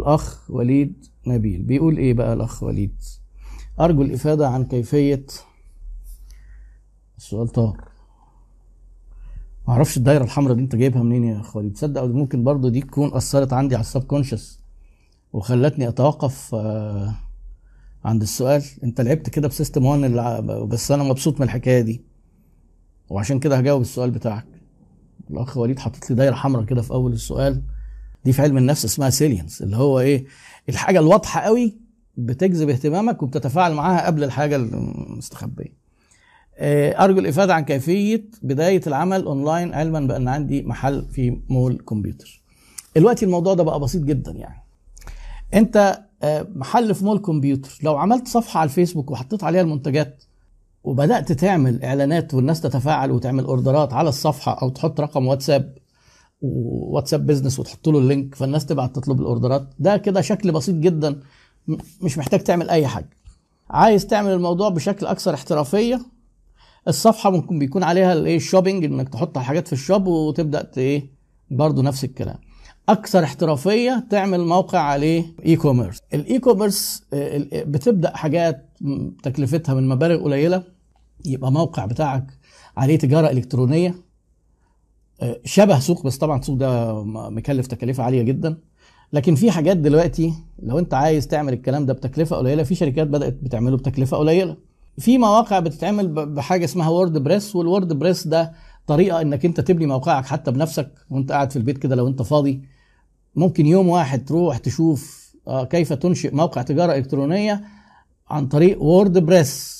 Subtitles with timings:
[0.00, 1.62] الأخ وليد نبيل.
[1.62, 3.02] بيقول إيه بقى الأخ وليد؟
[3.80, 5.26] أرجو الإفادة عن كيفية
[7.18, 7.84] السؤال طار.
[9.68, 13.14] معرفش الدايرة الحمراء دي أنت جايبها منين يا أخ وليد؟ تصدق ممكن برضو دي تكون
[13.14, 14.60] أثرت عندي على السب كونشس
[15.32, 17.14] وخلتني أتوقف آه،
[18.04, 18.62] عند السؤال.
[18.84, 22.04] أنت لعبت كده بسيستم 1 اللي بس أنا مبسوط من الحكاية دي.
[23.10, 24.46] وعشان كده هجاوب السؤال بتاعك.
[25.30, 27.62] الأخ وليد حاطط لي دايرة حمراء كده في أول السؤال.
[28.24, 30.24] دي في علم النفس اسمها salience اللي هو إيه
[30.68, 31.76] الحاجة الواضحة قوي
[32.16, 35.80] بتجذب اهتمامك وبتتفاعل معاها قبل الحاجة المستخبية.
[36.58, 42.42] آه، أرجو الإفادة عن كيفية بداية العمل اونلاين علما بأن عندي محل في مول كمبيوتر.
[42.96, 44.62] دلوقتي الموضوع ده بقى بسيط جدا يعني.
[45.54, 50.24] أنت آه، محل في مول كمبيوتر لو عملت صفحة على الفيسبوك وحطيت عليها المنتجات
[50.84, 55.74] وبدأت تعمل إعلانات والناس تتفاعل وتعمل أوردرات على الصفحة أو تحط رقم واتساب
[56.42, 59.68] واتساب business وتحط له ال link فالناس تبعت تطلب الأوردرات.
[59.78, 61.20] ده كده شكل بسيط جدا
[62.02, 63.10] مش محتاج تعمل أي حاجة.
[63.70, 66.00] عايز تعمل الموضوع بشكل أكثر احترافية
[66.88, 71.10] الصفحة ممكن بيكون عليها الإيه ال shopping إنك تحط حاجات في ال shop وتبدأ إيه
[71.50, 72.36] برضه نفس الكلام.
[72.88, 77.02] أكثر احترافية تعمل موقع عليه e-commerce ال e-commerce
[77.52, 78.70] بتبدأ حاجات
[79.22, 80.62] تكلفتها من مبالغ قليلة
[81.24, 82.26] يبقى موقع بتاعك
[82.76, 83.94] عليه تجارة إلكترونية.
[85.44, 88.56] شبه سوق بس طبعا سوق ده مكلف تكاليف عالية جدا.
[89.12, 93.32] لكن في حاجات دلوقتي لو انت عايز تعمل الكلام ده بتكلفة قليلة في شركات بدأت
[93.42, 94.56] بتعمله بتكلفة قليلة.
[94.98, 98.52] في مواقع بتتعمل بحاجة اسمها WordPress وال WordPress ده
[98.86, 102.62] طريقة إنك انت تبني موقعك حتى بنفسك وانت قاعد في البيت كده لو انت فاضي.
[103.36, 107.64] ممكن يوم واحد تروح تشوف آه، كيف تنشئ موقع تجارة إلكترونية
[108.30, 109.79] عن طريق WordPress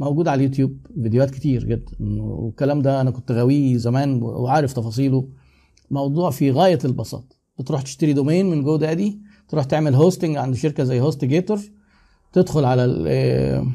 [0.00, 5.28] موجود على اليوتيوب فيديوهات كتير جدا والكلام ده أنا كنت غاويه زمان وعارف تفاصيله.
[5.90, 11.00] موضوع في غاية البساطه بتروح تشتري domain من GoDaddy تروح تعمل hosting عند شركة زي
[11.00, 11.60] HostGator
[12.32, 13.66] تدخل على آه،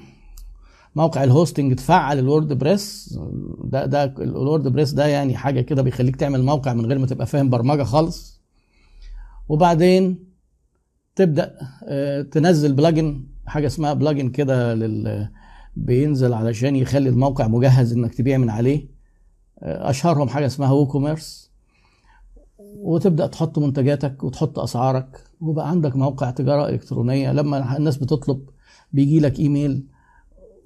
[0.95, 3.19] موقع ال hosting تفعل ال WordPress.
[3.63, 7.25] ده ده ال WordPress ده يعني حاجة كده بيخليك تعمل موقع من غير ما تبقى
[7.27, 8.41] فاهم برمجة خالص.
[9.49, 10.19] وبعدين
[11.15, 11.55] تبدأ
[11.87, 15.29] آه، تنزل plugin حاجة اسمها plugin كده لل
[15.75, 18.87] بينزل علشان يخلي الموقع مجهز إنك تبيع من عليه.
[19.59, 21.51] آه، اشهرهم حاجة اسمها WooCommerce
[22.59, 25.19] وتبدأ تحط منتجاتك وتحط أسعارك.
[25.41, 27.31] وبقى عندك موقع تجارة إلكترونية.
[27.33, 28.49] لما الناس بتطلب
[28.93, 29.83] بيجي لك إيميل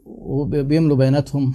[0.05, 1.53] وبيملوا بياناتهم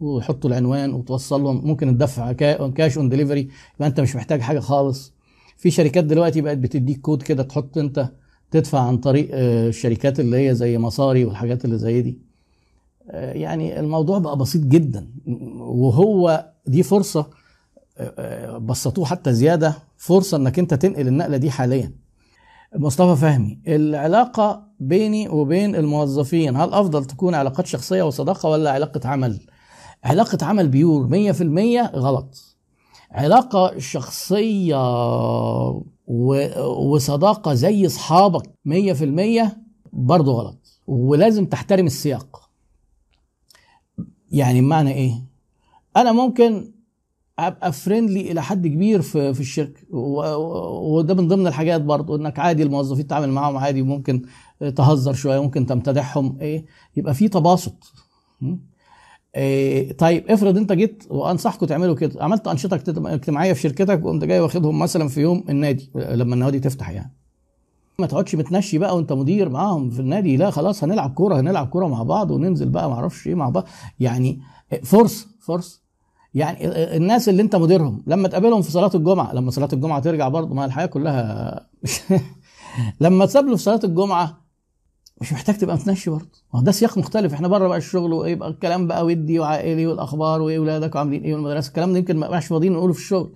[0.00, 1.66] ويحطوا العنوان وتوصل لهم.
[1.66, 5.14] ممكن تدفع ca- cash on delivery يبقى أنت مش محتاج حاجة خالص.
[5.56, 8.08] في شركات دلوقتي بقت بتديك كود كده تحط أنت
[8.50, 12.18] تدفع عن طريق آه، الشركات اللي هي زي مصاري والحاجات اللي زي دي.
[13.12, 15.10] يعني الموضوع بقى بسيط جدا.
[15.58, 17.26] وهو دي فرصة
[18.60, 21.92] بسطوه حتى زيادة فرصة إنك أنت تنقل النقلة دي حاليا.
[22.76, 29.40] مصطفى فهمي العلاقة بيني وبين الموظفين هل أفضل تكون علاقات شخصية وصداقة ولا علاقة عمل؟
[30.04, 32.56] علاقة عمل بيور 100% غلط.
[33.10, 34.76] علاقة شخصية.
[36.78, 39.56] وصداقة زي أصحابك 100%
[39.92, 40.80] برضه غلط.
[40.86, 42.43] ولازم تحترم السياق.
[44.34, 45.14] يعني بمعنى إيه؟
[45.96, 46.72] أنا ممكن
[47.38, 52.62] أبقى فريندلي إلى حد كبير في في الشركة وده من ضمن الحاجات برضو إنك عادي
[52.62, 54.22] الموظفين تتعامل معاهم عادي وممكن
[54.76, 56.64] تهزر شوية ممكن تمتدحهم إيه؟
[56.96, 57.92] يبقى في تباسط?
[59.36, 64.24] إيه طيب افرض أنت جيت وانصحكم تعملوا كده عملت أنشطة اجتماع- اجتماعية في شركتك وقمت
[64.24, 67.12] جاي واخدهم مثلا في يوم النادي لما النوادي تفتح يعني.
[67.98, 70.36] ما تقعدش متنشي بقى وانت مدير معاهم في النادي.
[70.36, 73.64] لا خلاص هنلعب كورة هنلعب كورة مع بعض وننزل بقى ما أعرفش إيه مع بعض.
[74.00, 74.40] يعني
[74.82, 75.84] فرصة فرصة.
[76.34, 76.66] يعني
[76.96, 80.64] الناس اللي انت مديرهم لما تقابلهم في صلاة الجمعة لما صلاة الجمعة ترجع برضه ما
[80.64, 82.00] الحياة كلها مش
[83.00, 84.44] لما تقابله في صلاة الجمعة
[85.20, 86.28] مش محتاج تبقى متنشن برضه.
[86.54, 87.32] ما ده سياق مختلف.
[87.32, 91.68] إحنا بره بقى الشغل ويبقى الكلام بقى ودي وعائلي والأخبار وإيه ولادك وعاملين إيه والمدرسة.
[91.68, 93.34] الكلام ده يمكن ما بقاش فاضيين نقوله في الشغل.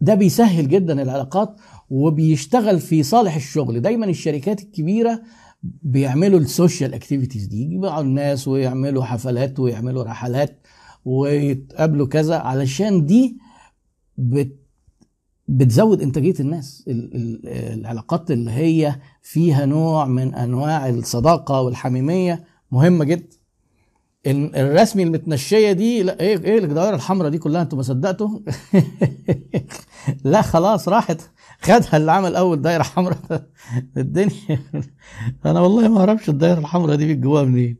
[0.00, 1.56] ده بيسهل جدا العلاقات.
[1.96, 3.80] وبيشتغل في صالح الشغل.
[3.80, 5.22] دايما الشركات الكبيرة
[5.82, 10.66] بيعملوا ال social activities دي يجمعوا الناس ويعملوا حفلات ويعملوا رحلات
[11.04, 13.38] ويتقابلوا كذا علشان دي
[14.18, 14.58] بت
[15.48, 16.84] بتزود إنتاجية الناس.
[16.88, 23.36] ال- ال- العلاقات اللي هي فيها نوع من أنواع الصداقة والحميمية مهمة جدا.
[24.26, 28.38] الرسمي المتنشية دي لا إيه إيه الدوائر الحمراء دي كلها؟ أنتوا ما صدقتوا؟
[30.24, 31.20] لا خلاص راحت.
[31.60, 33.18] خدها اللي عمل أول دايرة حمراء.
[33.96, 34.58] الدنيا.
[35.46, 37.76] أنا والله ما أعرفش الدايرة الحمراء دي بتجوها منين.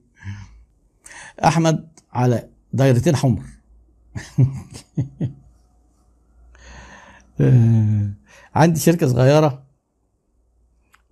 [1.45, 3.43] أحمد علاء دايرتين حمر.
[8.55, 9.63] عندي شركة صغيرة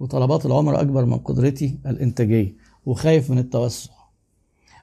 [0.00, 2.56] وطلبات العملاء أكبر من قدرتي الإنتاجية
[2.86, 3.99] وخايف من التوسع.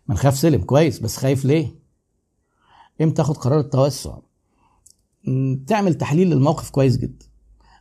[0.07, 1.75] ما نخاف سلم كويس بس خايف ليه؟
[3.01, 4.17] إمتى تاخد قرار التوسع؟
[5.67, 7.25] تعمل تحليل للموقف كويس جدا.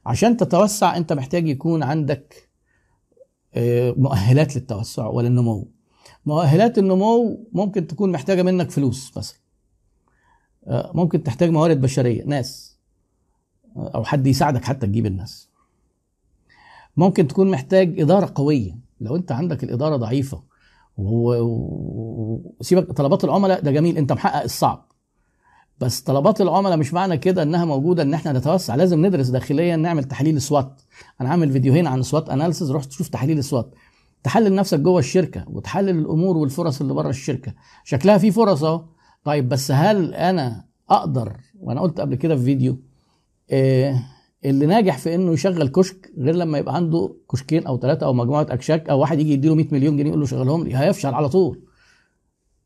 [0.06, 2.50] عشان تتوسع أنت محتاج يكون عندك
[3.54, 5.68] آه، مؤهلات للتوسع وللنمو
[6.26, 9.38] مؤهلات النمو ممكن تكون محتاجة منك فلوس مثلا.
[10.66, 12.78] آه، ممكن تحتاج موارد بشرية ناس.
[13.76, 15.50] آه، أو حد يساعدك حتى تجيب الناس.
[16.96, 18.78] ممكن تكون محتاج إدارة قوية.
[19.00, 20.42] لو أنت عندك الإدارة ضعيفة
[20.98, 24.86] وسيبك طلبات العملاء ده جميل انت محقق الصعب.
[25.80, 28.74] بس طلبات العملاء مش معنى كده انها موجودة ان إحنا نتوسع.
[28.74, 30.82] لازم ندرس داخليا نعمل تحليل سوات.
[31.20, 33.74] أنا عامل فيديوهين عن SWOT analysis رحت تشوف تحليل SWOT
[34.22, 37.52] تحلل نفسك جوه الشركة وتحلل الأمور والفرص اللي بره الشركة.
[37.84, 38.84] شكلها في فرص أهو.
[39.24, 42.76] طيب بس هل أنا أقدر وأنا قلت قبل كده في فيديو
[43.50, 44.02] آه
[44.44, 48.46] اللي ناجح في إنه يشغل كشك غير لما يبقى عنده كشكين أو ثلاثة أو مجموعة
[48.50, 51.60] أكشاك أو واحد يجي يديله 100 مليون جنيه يقول له شغلهم لي هيفشل على طول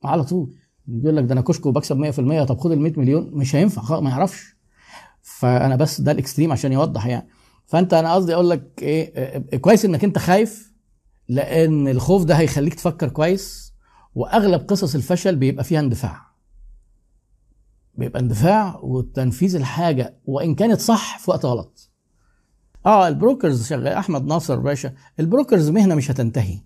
[0.04, 0.54] على طول.
[0.88, 2.12] يقول لك ده أنا كشك وبكسب
[2.44, 4.56] 100% طب خد ال 100 مليون مش هينفع ما يعرفش.
[5.22, 7.28] فأنا بس ده ال extreme عشان يوضح يعني.
[7.66, 10.72] فأنت أنا قصدي أقول لك إيه آه، كويس إنك أنت خايف
[11.28, 13.74] لأن الخوف ده هيخليك تفكر كويس
[14.14, 16.29] وأغلب قصص الفشل بيبقى فيها اندفاع.
[18.00, 21.90] بيبقى اندفاع وتنفيذ الحاجة وإن كانت صح في وقت غلط.
[22.86, 23.86] آه ال brokers شغال.
[23.86, 26.58] أحمد ناصر باشا ال brokers مهنة مش هتنتهي.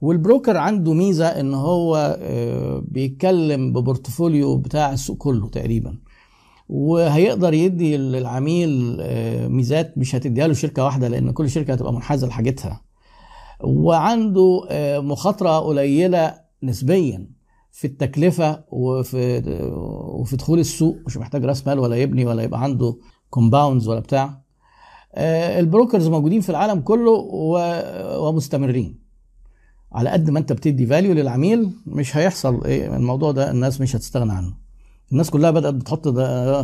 [0.00, 5.98] وال broker عنده ميزة إن هو آه، بيتكلم ب portfolio بتاع السوق كله تقريبا.
[6.68, 12.26] وهيقدر يدي للعميل آه، ميزات مش هتديها له شركة واحدة لأن كل شركة هتبقى منحازة
[12.26, 12.82] لحاجتها.
[13.60, 17.41] وعنده آه، مخاطرة قليلة نسبيا.
[17.72, 19.42] في التكلفة وفي
[20.20, 22.96] وفي دخول السوق مش محتاج راس مال ولا يبني ولا يبقى عنده
[23.30, 24.42] compounds ولا بتاع.
[25.14, 27.10] آه، ال brokers موجودين في العالم كله
[28.18, 28.98] ومستمرين.
[29.92, 34.32] على قد ما انت بتدي value للعميل مش هيحصل إيه الموضوع ده الناس مش هتستغنى
[34.32, 34.54] عنه.
[35.12, 36.60] الناس كلها بدأت بتحط ده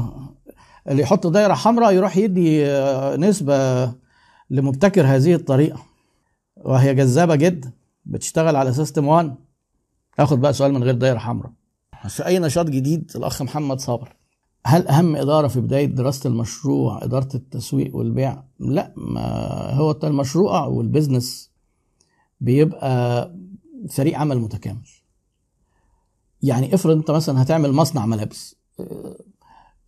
[0.89, 3.85] اللي يحط دايرة حمراء يروح يدي آه، نسبة
[4.51, 5.79] لمبتكر هذه الطريقة.
[6.57, 7.73] وهي جذابة جدا.
[8.07, 9.35] بتشتغل على system 1
[10.19, 11.53] اخد بقى سؤال من غير دايرة حمراء.
[12.09, 14.17] في أي نشاط جديد الأخ محمد صابر
[14.67, 19.21] هل أهم إدارة في بداية دراسة المشروع إدارة التسويق والبيع؟ لا ما
[19.73, 21.51] هو المشروع وال business
[22.41, 23.33] بيبقى
[23.91, 24.89] فريق عمل متكامل.
[26.43, 28.57] يعني افرض أنت مثلا هتعمل مصنع ملابس.
[28.81, 29.17] آه،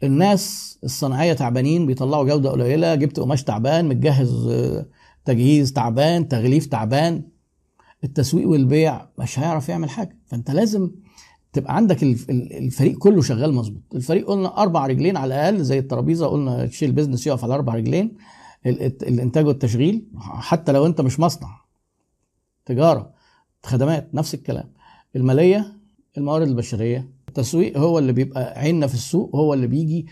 [0.02, 4.86] الناس الصناعية تعبانين بيطلعوا جودة قليلة جبت قماش تعبان متجهز آه،
[5.24, 7.22] تجهيز تعبان تغليف تعبان.
[8.04, 10.18] التسويق والبيع مش هيعرف يعمل حاجة.
[10.26, 10.90] فأنت لازم
[11.52, 13.82] تبقى عندك الف- ال- الفريق كله شغال مظبوط.
[13.94, 18.16] الفريق قلنا أربع رجلين على الأقل زي الترابيزة قلنا تشيل البيزنس يقف على أربع رجلين.
[18.66, 21.60] الإنتاج والتشغيل حتى لو أنت مش مصنع
[22.66, 23.10] تجارة
[23.62, 24.72] خدمات نفس الكلام.
[25.16, 25.72] المالية
[26.18, 27.10] الموارد البشرية.
[27.28, 30.06] التسويق هو اللي بيبقى عيننا في السوق هو اللي بيجي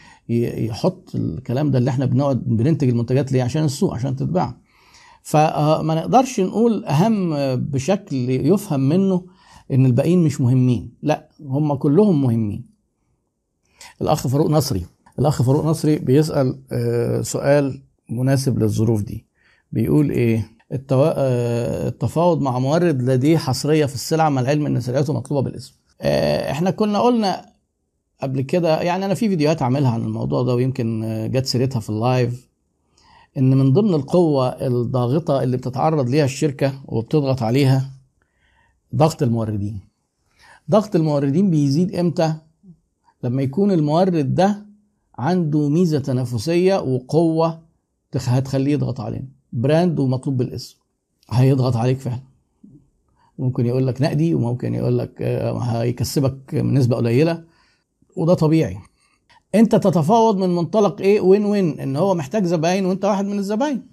[0.66, 4.56] يحط الكلام ده اللي إحنا بنقعد بننتج المنتجات ليه؟ عشان السوق عشان تتباع.
[5.22, 9.24] فما نقدرش نقول أهم بشكل يفهم منه
[9.72, 10.92] إن الباقيين مش مهمين.
[11.02, 12.64] لا هم كلهم مهمين.
[14.02, 14.86] الأخ فاروق نصري.
[15.18, 19.26] الأخ فاروق نصري بيسأل آه، سؤال مناسب للظروف دي.
[19.72, 21.12] بيقول إيه؟ التوا...
[21.16, 25.74] آه، التفاوض مع مورد لديه حصرية في السلعة مع العلم إن سلعته مطلوبة بالاسم.
[26.00, 27.46] آه، إحنا كنا قلنا
[28.22, 31.90] قبل كده يعني أنا في فيديوهات عاملها عن الموضوع ده ويمكن آه، جت سيرتها في
[31.90, 32.47] اللايف.
[33.36, 37.90] إن من ضمن القوة الضاغطة اللي بتتعرض ليها الشركة وبتضغط عليها
[38.94, 39.80] ضغط الموردين.
[40.70, 42.34] ضغط الموردين بيزيد إمتى؟
[43.24, 44.66] لما يكون المورد ده
[45.18, 47.60] عنده ميزة تنافسية وقوة
[48.12, 49.26] تخ- هتخليه يضغط علينا.
[49.52, 50.76] براند ومطلوب بالاسم.
[51.30, 52.20] هيضغط عليك فعلا.
[53.38, 57.44] ممكن يقول لك نقدي وممكن يقول لك آه، هيكسبك نسبه قليلة.
[58.16, 58.78] وده طبيعي.
[59.54, 63.86] انت تتفاوض من منطلق إيه وين وين إن هو محتاج زباين وانت واحد من الزباين.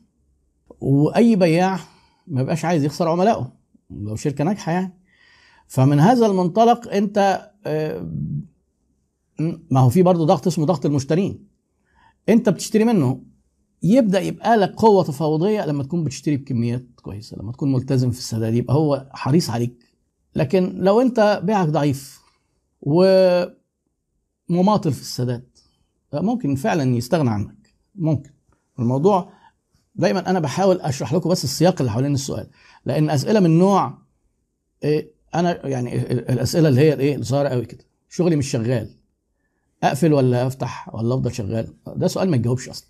[0.81, 1.79] وأي بياع
[2.27, 3.53] ما بيبقاش عايز يخسر عملائه
[3.89, 4.93] لو شركة ناجحة يعني.
[5.67, 8.11] فمن هذا المنطلق انت آه،
[9.71, 11.47] ما هو في برضه ضغط اسمه ضغط المشترين.
[12.29, 13.21] انت بتشتري منه
[13.83, 18.53] يبدأ يبقى لك قوة تفاوضية لما تكون بتشتري بكميات كويسة لما تكون ملتزم في السداد
[18.53, 19.83] يبقى هو حريص عليك.
[20.35, 22.21] لكن لو انت بيعك ضعيف
[24.49, 25.47] ومماطل في السداد
[26.13, 27.75] ممكن فعلا يستغنى عنك.
[27.95, 28.31] ممكن.
[28.79, 29.33] الموضوع
[29.95, 32.49] دايما أنا بحاول أشرح لكم بس السياق اللي حوالين السؤال.
[32.85, 33.97] لأن أسئلة من نوع
[34.83, 37.85] إيه أنا يعني الأسئلة اللي هي الايه الصغيره قوي كده.
[38.09, 38.89] شغلي مش شغال.
[39.83, 42.87] أقفل ولا أفتح ولا أفضل شغال؟ ده سؤال ما يتجاوبش أصلا.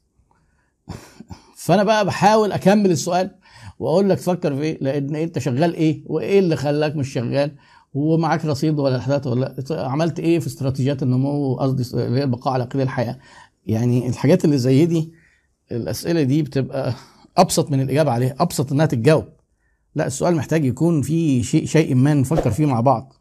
[1.66, 3.36] فأنا بقى بحاول أكمل السؤال
[3.80, 7.56] وأقول لك تفكر في إيه لأن أنت شغال إيه؟ وإيه اللي خلاك مش شغال؟
[7.96, 12.64] ومعاك رصيد ولا حاجات ولا عملت إيه في استراتيجيات النمو قصدي اللي هي البقاء على
[12.64, 13.20] قيد الحياة؟
[13.66, 15.14] يعني الحاجات اللي زي دي
[15.72, 16.94] الأسئلة دي بتبقى
[17.38, 19.26] أبسط من الإجابة عليها أبسط إنها تتجاوب.
[19.96, 23.14] لا السؤال محتاج يكون في شيء شيء ما نفكر فيه مع بعض.